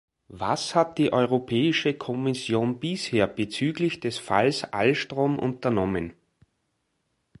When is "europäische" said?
1.13-1.93